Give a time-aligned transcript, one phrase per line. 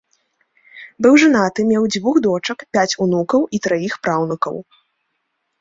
[1.05, 4.55] Быў жанаты, меў дзвюх дочак, пяць унукаў і траіх праўнукаў.